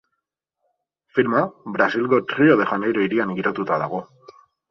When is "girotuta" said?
3.41-3.81